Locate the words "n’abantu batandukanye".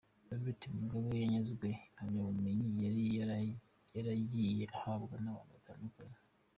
5.23-6.17